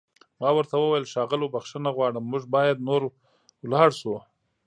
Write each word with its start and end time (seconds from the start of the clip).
ما 0.41 0.49
ورته 0.55 0.75
وویل: 0.77 1.09
ښاغلو، 1.11 1.51
بښنه 1.53 1.89
غواړم 1.97 2.23
موږ 2.31 2.43
باید 2.55 2.85
نور 2.87 3.01
ولاړ 3.63 3.89
شو. 3.99 4.13